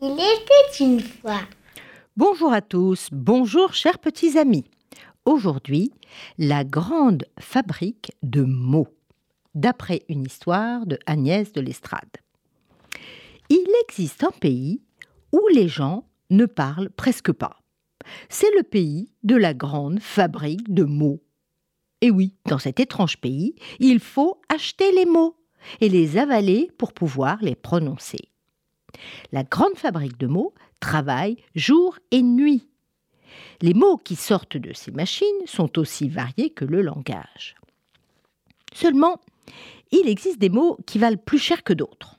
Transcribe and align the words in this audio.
Il 0.00 0.14
était 0.14 0.80
une 0.80 0.98
fois. 0.98 1.42
Bonjour 2.16 2.52
à 2.52 2.60
tous, 2.60 3.10
bonjour 3.12 3.74
chers 3.74 4.00
petits 4.00 4.36
amis. 4.36 4.64
Aujourd'hui, 5.24 5.92
la 6.36 6.64
grande 6.64 7.24
fabrique 7.38 8.10
de 8.24 8.42
mots, 8.42 8.88
d'après 9.54 10.02
une 10.08 10.24
histoire 10.24 10.84
de 10.84 10.98
Agnès 11.06 11.52
de 11.52 11.60
l'Estrade. 11.60 12.16
Il 13.48 13.68
existe 13.88 14.24
un 14.24 14.32
pays 14.40 14.82
où 15.30 15.46
les 15.54 15.68
gens 15.68 16.04
ne 16.30 16.46
parlent 16.46 16.90
presque 16.90 17.30
pas. 17.30 17.60
C'est 18.30 18.50
le 18.56 18.64
pays 18.64 19.12
de 19.22 19.36
la 19.36 19.54
grande 19.54 20.00
fabrique 20.00 20.74
de 20.74 20.82
mots. 20.82 21.22
Et 22.00 22.10
oui, 22.10 22.34
dans 22.46 22.58
cet 22.58 22.80
étrange 22.80 23.18
pays, 23.18 23.54
il 23.78 24.00
faut 24.00 24.40
acheter 24.48 24.90
les 24.90 25.06
mots 25.06 25.36
et 25.80 25.88
les 25.88 26.18
avaler 26.18 26.70
pour 26.78 26.92
pouvoir 26.92 27.38
les 27.42 27.54
prononcer. 27.54 28.28
La 29.32 29.42
grande 29.42 29.76
fabrique 29.76 30.18
de 30.18 30.26
mots 30.26 30.54
travaille 30.80 31.36
jour 31.54 31.98
et 32.10 32.22
nuit. 32.22 32.68
Les 33.60 33.74
mots 33.74 33.96
qui 33.96 34.16
sortent 34.16 34.56
de 34.56 34.72
ces 34.72 34.90
machines 34.90 35.26
sont 35.46 35.78
aussi 35.78 36.08
variés 36.08 36.50
que 36.50 36.64
le 36.64 36.82
langage. 36.82 37.54
Seulement, 38.74 39.20
il 39.90 40.08
existe 40.08 40.38
des 40.38 40.50
mots 40.50 40.78
qui 40.86 40.98
valent 40.98 41.16
plus 41.16 41.38
cher 41.38 41.62
que 41.62 41.72
d'autres. 41.72 42.18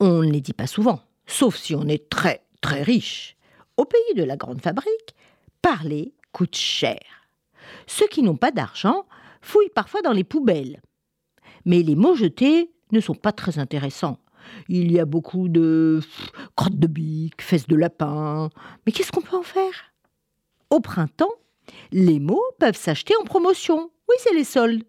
On 0.00 0.22
ne 0.22 0.30
les 0.30 0.40
dit 0.40 0.52
pas 0.52 0.66
souvent, 0.66 1.00
sauf 1.26 1.56
si 1.56 1.74
on 1.74 1.86
est 1.86 2.08
très 2.08 2.42
très 2.60 2.82
riche. 2.82 3.36
Au 3.76 3.84
pays 3.84 4.14
de 4.16 4.24
la 4.24 4.36
grande 4.36 4.60
fabrique, 4.60 5.14
parler 5.62 6.14
coûte 6.32 6.56
cher. 6.56 7.00
Ceux 7.86 8.08
qui 8.08 8.22
n'ont 8.22 8.36
pas 8.36 8.50
d'argent 8.50 9.06
fouillent 9.40 9.70
parfois 9.74 10.02
dans 10.02 10.12
les 10.12 10.24
poubelles. 10.24 10.80
Mais 11.64 11.82
les 11.82 11.96
mots 11.96 12.14
jetés 12.14 12.70
ne 12.92 13.00
sont 13.00 13.14
pas 13.14 13.32
très 13.32 13.58
intéressants. 13.58 14.18
Il 14.68 14.90
y 14.90 14.98
a 14.98 15.04
beaucoup 15.04 15.48
de 15.48 16.00
crottes 16.56 16.78
de 16.78 16.86
bique, 16.86 17.42
fesses 17.42 17.66
de 17.66 17.76
lapin. 17.76 18.50
Mais 18.84 18.92
qu'est-ce 18.92 19.12
qu'on 19.12 19.20
peut 19.20 19.36
en 19.36 19.42
faire? 19.42 19.92
Au 20.70 20.80
printemps, 20.80 21.34
les 21.92 22.20
mots 22.20 22.42
peuvent 22.58 22.76
s'acheter 22.76 23.14
en 23.20 23.24
promotion. 23.24 23.90
Oui, 24.08 24.16
c'est 24.18 24.34
les 24.34 24.44
soldes. 24.44 24.84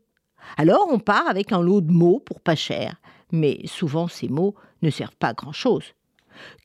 Alors 0.57 0.87
on 0.89 0.99
part 0.99 1.27
avec 1.27 1.51
un 1.51 1.61
lot 1.61 1.81
de 1.81 1.91
mots 1.91 2.19
pour 2.19 2.41
pas 2.41 2.55
cher. 2.55 2.95
Mais 3.31 3.61
souvent 3.65 4.07
ces 4.07 4.27
mots 4.27 4.55
ne 4.81 4.89
servent 4.89 5.15
pas 5.17 5.29
à 5.29 5.33
grand-chose. 5.33 5.93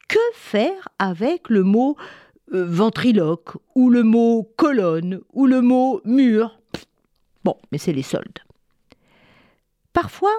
Que 0.08 0.18
faire 0.34 0.88
avec 0.98 1.48
le 1.48 1.62
mot 1.62 1.96
euh, 2.52 2.64
ventriloque 2.64 3.56
ou 3.74 3.90
le 3.90 4.02
mot 4.02 4.48
colonne 4.56 5.20
ou 5.32 5.46
le 5.46 5.60
mot 5.60 6.00
mur? 6.04 6.58
Bon, 7.44 7.56
mais 7.70 7.78
c'est 7.78 7.92
les 7.92 8.02
soldes. 8.02 8.40
Parfois, 9.96 10.36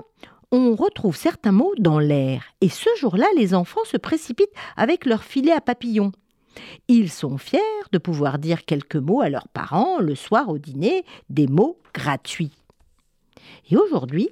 on 0.52 0.76
retrouve 0.76 1.16
certains 1.16 1.52
mots 1.52 1.74
dans 1.80 1.98
l'air, 1.98 2.44
et 2.62 2.70
ce 2.70 2.90
jour-là, 3.00 3.26
les 3.36 3.56
enfants 3.56 3.84
se 3.86 3.98
précipitent 3.98 4.54
avec 4.76 5.04
leur 5.04 5.24
filet 5.24 5.52
à 5.52 5.62
papillons. 5.62 6.12
Ils 6.88 7.10
sont 7.10 7.40
fiers 7.40 7.60
de 7.92 7.98
pouvoir 7.98 8.38
dire 8.38 8.66
quelques 8.66 8.98
mots 8.98 9.22
à 9.22 9.30
leurs 9.30 9.48
parents 9.48 9.98
le 9.98 10.14
soir 10.14 10.50
au 10.50 10.60
dîner, 10.60 11.06
des 11.32 11.48
mots 11.48 11.80
gratuits. 11.92 12.54
Et 13.72 13.78
aujourd'hui, 13.78 14.30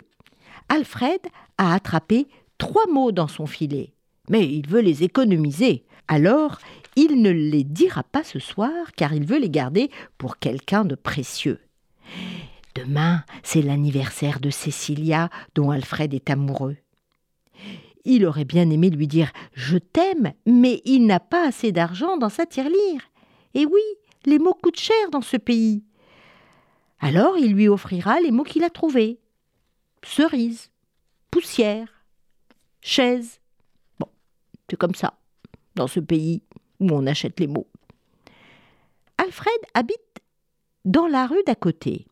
Alfred 0.69 1.21
a 1.57 1.73
attrapé 1.73 2.27
trois 2.59 2.85
mots 2.85 3.11
dans 3.11 3.27
son 3.27 3.47
filet, 3.47 3.95
mais 4.29 4.47
il 4.47 4.67
veut 4.67 4.81
les 4.81 5.01
économiser. 5.01 5.87
Alors, 6.07 6.59
il 6.95 7.23
ne 7.23 7.31
les 7.31 7.63
dira 7.63 8.03
pas 8.03 8.23
ce 8.23 8.37
soir 8.37 8.91
car 8.95 9.11
il 9.11 9.25
veut 9.25 9.39
les 9.39 9.49
garder 9.49 9.89
pour 10.19 10.37
quelqu'un 10.37 10.85
de 10.85 10.93
précieux. 10.93 11.64
Demain, 12.75 13.23
c'est 13.43 13.61
l'anniversaire 13.61 14.39
de 14.39 14.49
Cécilia 14.49 15.29
dont 15.55 15.71
Alfred 15.71 16.13
est 16.13 16.29
amoureux. 16.29 16.77
Il 18.03 18.25
aurait 18.25 18.45
bien 18.45 18.69
aimé 18.69 18.89
lui 18.89 19.07
dire 19.07 19.31
Je 19.53 19.77
t'aime, 19.77 20.33
mais 20.45 20.81
il 20.85 21.05
n'a 21.05 21.19
pas 21.19 21.47
assez 21.47 21.71
d'argent 21.71 22.17
dans 22.17 22.29
sa 22.29 22.45
tirelire. 22.45 23.01
Et 23.53 23.65
oui, 23.65 23.81
les 24.25 24.39
mots 24.39 24.57
coûtent 24.61 24.79
cher 24.79 25.09
dans 25.11 25.21
ce 25.21 25.37
pays. 25.37 25.83
Alors 26.99 27.37
il 27.37 27.53
lui 27.53 27.67
offrira 27.67 28.19
les 28.19 28.31
mots 28.31 28.43
qu'il 28.43 28.63
a 28.63 28.69
trouvés 28.69 29.19
cerise, 30.05 30.69
poussière, 31.31 31.87
chaise. 32.81 33.39
Bon, 33.99 34.07
c'est 34.69 34.77
comme 34.77 34.95
ça, 34.95 35.17
dans 35.75 35.87
ce 35.87 35.99
pays 35.99 36.43
où 36.79 36.91
on 36.91 37.07
achète 37.07 37.39
les 37.39 37.47
mots. 37.47 37.67
Alfred 39.17 39.59
habite 39.73 40.21
dans 40.83 41.07
la 41.07 41.25
rue 41.25 41.43
d'à 41.45 41.55
côté. 41.55 42.05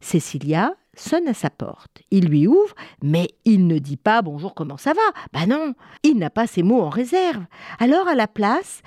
Cécilia 0.00 0.74
sonne 0.96 1.28
à 1.28 1.34
sa 1.34 1.50
porte. 1.50 2.02
Il 2.10 2.26
lui 2.26 2.46
ouvre, 2.46 2.74
mais 3.02 3.28
il 3.44 3.66
ne 3.66 3.78
dit 3.78 3.96
pas 3.96 4.22
bonjour, 4.22 4.54
comment 4.54 4.76
ça 4.76 4.92
va? 4.92 5.00
Ben 5.32 5.46
non, 5.46 5.74
il 6.02 6.18
n'a 6.18 6.30
pas 6.30 6.46
ces 6.46 6.62
mots 6.62 6.82
en 6.82 6.90
réserve. 6.90 7.44
Alors, 7.78 8.08
à 8.08 8.14
la 8.14 8.26
place, 8.26 8.82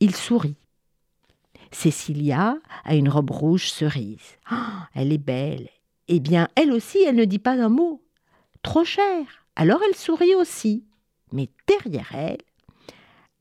il 0.00 0.14
sourit. 0.14 0.56
Cécilia 1.70 2.58
a 2.84 2.94
une 2.94 3.08
robe 3.08 3.30
rouge 3.30 3.70
cerise. 3.70 4.38
Oh, 4.50 4.56
elle 4.94 5.12
est 5.12 5.18
belle. 5.18 5.68
Eh 6.08 6.20
bien, 6.20 6.48
elle 6.54 6.72
aussi, 6.72 6.98
elle 7.02 7.16
ne 7.16 7.24
dit 7.24 7.38
pas 7.38 7.52
un 7.52 7.68
mot. 7.68 8.02
Trop 8.62 8.84
cher. 8.84 9.24
Alors 9.56 9.80
elle 9.86 9.96
sourit 9.96 10.34
aussi. 10.34 10.84
Mais 11.32 11.48
derrière 11.66 12.14
elle, 12.14 12.42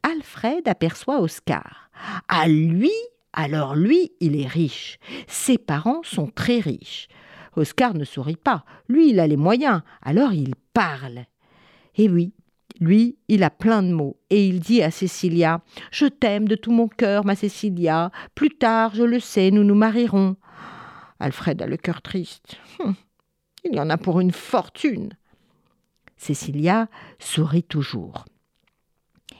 Alfred 0.03 0.67
aperçoit 0.67 1.21
Oscar. 1.21 1.89
À 2.27 2.47
lui, 2.47 2.93
alors 3.33 3.75
lui, 3.75 4.11
il 4.19 4.39
est 4.39 4.47
riche. 4.47 4.99
Ses 5.27 5.57
parents 5.57 6.01
sont 6.03 6.27
très 6.27 6.59
riches. 6.59 7.07
Oscar 7.55 7.93
ne 7.93 8.03
sourit 8.03 8.35
pas. 8.35 8.65
Lui, 8.87 9.09
il 9.09 9.19
a 9.19 9.27
les 9.27 9.37
moyens. 9.37 9.81
Alors 10.01 10.33
il 10.33 10.55
parle. 10.73 11.25
Et 11.95 12.09
oui, 12.09 12.33
lui, 12.79 13.17
il 13.27 13.43
a 13.43 13.49
plein 13.49 13.83
de 13.83 13.91
mots. 13.91 14.17
Et 14.29 14.47
il 14.47 14.59
dit 14.59 14.81
à 14.81 14.91
Cécilia 14.91 15.61
Je 15.91 16.05
t'aime 16.05 16.47
de 16.47 16.55
tout 16.55 16.71
mon 16.71 16.87
cœur, 16.87 17.25
ma 17.25 17.35
Cécilia. 17.35 18.11
Plus 18.35 18.49
tard, 18.49 18.95
je 18.95 19.03
le 19.03 19.19
sais, 19.19 19.51
nous 19.51 19.63
nous 19.63 19.75
marierons. 19.75 20.35
Alfred 21.19 21.61
a 21.61 21.67
le 21.67 21.77
cœur 21.77 22.01
triste. 22.01 22.57
Hum, 22.79 22.95
il 23.63 23.75
y 23.75 23.79
en 23.79 23.89
a 23.89 23.97
pour 23.97 24.19
une 24.19 24.31
fortune. 24.31 25.13
Cécilia 26.17 26.87
sourit 27.19 27.63
toujours. 27.63 28.25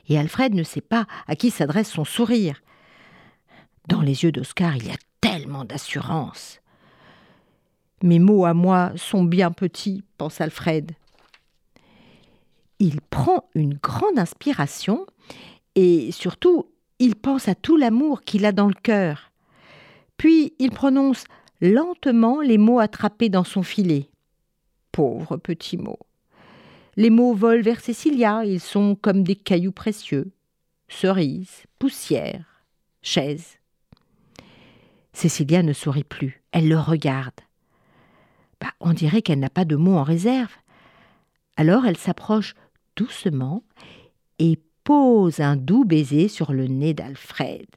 Et 0.08 0.18
Alfred 0.18 0.53
ne 0.53 0.63
sait 0.63 0.81
pas 0.81 1.06
à 1.28 1.35
qui 1.35 1.52
s'adresse 1.52 1.90
son 1.90 2.06
sourire. 2.06 2.62
Dans 3.91 4.00
les 4.00 4.24
yeux 4.24 4.31
d'Oscar, 4.31 4.78
il 4.78 4.88
y 4.88 4.90
a 4.90 4.96
tellement 5.19 5.66
d'assurance. 5.66 6.62
Mes 8.02 8.19
mots 8.19 8.46
à 8.46 8.53
moi 8.53 8.94
sont 8.96 9.25
bien 9.25 9.52
petits, 9.52 10.02
pense 10.18 10.40
Alfred. 10.40 10.94
Il 12.79 13.02
prend 13.02 13.50
une 13.53 13.74
grande 13.74 14.18
inspiration 14.18 15.06
et 15.75 16.13
surtout, 16.13 16.69
il 17.00 17.18
pense 17.18 17.50
à 17.50 17.53
tout 17.53 17.75
l'amour 17.75 18.22
qu'il 18.22 18.46
a 18.46 18.53
dans 18.53 18.69
le 18.69 18.74
cœur. 18.81 19.34
Puis 20.16 20.53
il 20.58 20.72
prononce 20.72 21.25
lentement 21.59 22.40
les 22.40 22.58
mots 22.58 22.79
attrapés 22.79 23.28
dans 23.28 23.44
son 23.44 23.62
filet. 23.62 24.09
Pauvre 24.94 25.35
petit 25.35 25.75
mot. 25.75 26.00
Les 26.96 27.09
mots 27.09 27.34
volent 27.34 27.62
vers 27.62 27.81
Cécilia, 27.81 28.46
ils 28.46 28.62
sont 28.62 28.96
comme 28.96 29.23
des 29.23 29.35
cailloux 29.35 29.73
précieux. 29.73 30.31
Cerise, 30.88 31.63
poussière, 31.78 32.63
chaise. 33.02 33.58
Cécilia 35.14 35.64
ne 35.64 35.74
sourit 35.74 36.04
plus, 36.04 36.41
elle 36.52 36.68
le 36.68 36.80
regarde. 36.80 37.40
Bah, 38.59 38.72
on 38.80 38.94
dirait 38.94 39.22
qu'elle 39.22 39.40
n'a 39.40 39.50
pas 39.50 39.66
de 39.66 39.76
mots 39.76 39.97
en 39.97 40.03
réserve. 40.03 40.52
Alors 41.58 41.85
elle 41.85 41.97
s'approche 41.97 42.53
doucement 42.96 43.64
et 44.40 44.59
pose 44.84 45.40
un 45.40 45.56
doux 45.56 45.85
baiser 45.85 46.28
sur 46.28 46.53
le 46.53 46.68
nez 46.68 46.94
d'Alfred. 46.94 47.68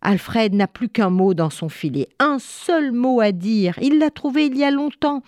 Alfred 0.00 0.52
n'a 0.52 0.66
plus 0.66 0.88
qu'un 0.88 1.10
mot 1.10 1.32
dans 1.32 1.50
son 1.50 1.68
filet, 1.68 2.08
un 2.18 2.38
seul 2.40 2.92
mot 2.92 3.20
à 3.20 3.30
dire. 3.30 3.78
Il 3.80 3.98
l'a 3.98 4.10
trouvé 4.10 4.46
il 4.46 4.58
y 4.58 4.64
a 4.64 4.70
longtemps. 4.70 5.22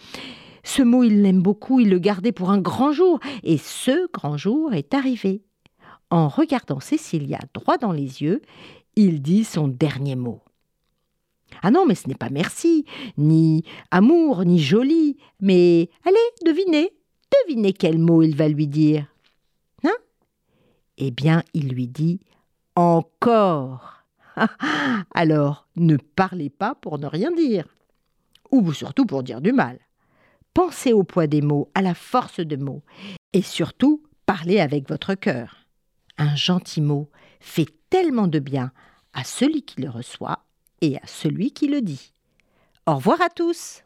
Ce 0.65 0.83
mot, 0.83 1.05
il 1.05 1.23
l'aime 1.23 1.43
beaucoup, 1.43 1.79
il 1.79 1.91
le 1.91 1.99
gardait 1.99 2.33
pour 2.33 2.51
un 2.51 2.59
grand 2.59 2.91
jour, 2.91 3.21
et 3.43 3.59
ce 3.59 4.11
grand 4.13 4.37
jour 4.37 4.73
est 4.73 4.95
arrivé. 4.95 5.43
En 6.11 6.29
regardant 6.29 6.81
Cécilia 6.81 7.39
droit 7.53 7.77
dans 7.77 7.93
les 7.93 8.23
yeux, 8.23 8.43
il 8.97 9.23
dit 9.23 9.45
son 9.45 9.69
dernier 9.69 10.17
mot. 10.17 10.41
Ah 11.63 11.71
non, 11.71 11.87
mais 11.87 11.95
ce 11.95 12.09
n'est 12.09 12.15
pas 12.15 12.31
merci, 12.31 12.85
ni 13.17 13.65
amour, 13.91 14.45
ni 14.45 14.59
joli, 14.59 15.17
mais 15.41 15.91
allez, 16.05 16.17
devinez, 16.45 16.93
devinez 17.47 17.73
quel 17.73 17.99
mot 17.99 18.23
il 18.23 18.37
va 18.37 18.49
lui 18.49 18.67
dire. 18.67 19.07
Hein? 19.85 19.97
Eh 20.99 21.11
bien, 21.11 21.43
il 21.55 21.69
lui 21.69 21.89
dit 21.89 22.21
encore. 22.77 24.05
Alors, 25.15 25.69
ne 25.77 25.97
parlez 25.97 26.51
pas 26.51 26.75
pour 26.75 26.99
ne 26.99 27.07
rien 27.07 27.31
dire, 27.33 27.67
ou 28.51 28.73
surtout 28.73 29.07
pour 29.07 29.23
dire 29.23 29.41
du 29.41 29.53
mal. 29.53 29.79
Pensez 30.55 30.93
au 30.93 31.03
poids 31.03 31.27
des 31.27 31.43
mots, 31.43 31.71
à 31.75 31.83
la 31.83 31.95
force 31.95 32.41
de 32.41 32.57
mots, 32.57 32.83
et 33.33 33.43
surtout, 33.43 34.03
parlez 34.27 34.61
avec 34.61 34.89
votre 34.89 35.15
cœur. 35.15 35.67
Un 36.17 36.37
gentil 36.37 36.81
mot 36.81 37.11
fait 37.41 37.69
tellement 37.91 38.29
de 38.29 38.39
bien 38.39 38.73
à 39.13 39.25
celui 39.25 39.63
qui 39.63 39.81
le 39.81 39.91
reçoit 39.91 40.45
et 40.85 40.97
à 40.99 41.07
celui 41.07 41.51
qui 41.53 41.67
le 41.67 41.81
dit. 41.81 42.13
Au 42.87 42.97
revoir 42.97 43.21
à 43.23 43.31
tous. 43.31 43.83